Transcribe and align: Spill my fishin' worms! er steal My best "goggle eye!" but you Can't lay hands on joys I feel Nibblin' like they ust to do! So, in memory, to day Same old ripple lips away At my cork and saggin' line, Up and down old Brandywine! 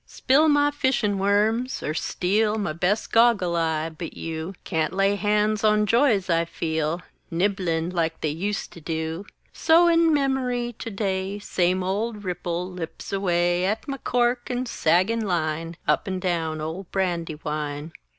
Spill 0.07 0.49
my 0.49 0.71
fishin' 0.71 1.19
worms! 1.19 1.83
er 1.83 1.93
steal 1.93 2.57
My 2.57 2.73
best 2.73 3.11
"goggle 3.11 3.55
eye!" 3.55 3.89
but 3.89 4.17
you 4.17 4.55
Can't 4.63 4.93
lay 4.93 5.15
hands 5.15 5.63
on 5.63 5.85
joys 5.85 6.27
I 6.27 6.43
feel 6.45 7.03
Nibblin' 7.29 7.91
like 7.91 8.19
they 8.21 8.31
ust 8.33 8.71
to 8.71 8.81
do! 8.81 9.27
So, 9.53 9.87
in 9.87 10.11
memory, 10.11 10.73
to 10.79 10.89
day 10.89 11.37
Same 11.37 11.83
old 11.83 12.23
ripple 12.23 12.67
lips 12.71 13.13
away 13.13 13.63
At 13.65 13.87
my 13.87 13.97
cork 13.97 14.49
and 14.49 14.67
saggin' 14.67 15.21
line, 15.23 15.77
Up 15.87 16.07
and 16.07 16.19
down 16.19 16.61
old 16.61 16.89
Brandywine! 16.91 17.93